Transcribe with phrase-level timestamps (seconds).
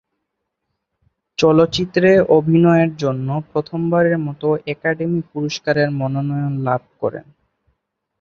[1.39, 4.41] চলচ্চিত্রে অভিনয়ের জন্য প্রথমবারের মত
[4.67, 7.25] একাডেমি পুরস্কারের মনোনয়ন লাভ করেন।